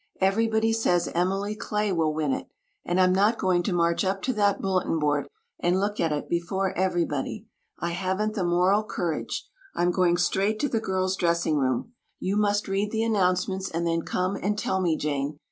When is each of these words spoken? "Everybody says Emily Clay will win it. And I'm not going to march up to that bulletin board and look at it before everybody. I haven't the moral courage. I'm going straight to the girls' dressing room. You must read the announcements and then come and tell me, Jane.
"Everybody 0.19 0.73
says 0.73 1.09
Emily 1.13 1.53
Clay 1.55 1.91
will 1.91 2.11
win 2.11 2.33
it. 2.33 2.47
And 2.83 2.99
I'm 2.99 3.13
not 3.13 3.37
going 3.37 3.61
to 3.61 3.71
march 3.71 4.03
up 4.03 4.23
to 4.23 4.33
that 4.33 4.59
bulletin 4.59 4.97
board 4.97 5.27
and 5.59 5.79
look 5.79 5.99
at 5.99 6.11
it 6.11 6.27
before 6.27 6.75
everybody. 6.75 7.45
I 7.77 7.91
haven't 7.91 8.33
the 8.33 8.43
moral 8.43 8.83
courage. 8.83 9.47
I'm 9.75 9.91
going 9.91 10.17
straight 10.17 10.57
to 10.61 10.67
the 10.69 10.79
girls' 10.81 11.15
dressing 11.17 11.57
room. 11.57 11.93
You 12.17 12.35
must 12.35 12.67
read 12.67 12.89
the 12.89 13.03
announcements 13.03 13.69
and 13.69 13.85
then 13.85 14.01
come 14.01 14.35
and 14.35 14.57
tell 14.57 14.81
me, 14.81 14.97
Jane. 14.97 15.37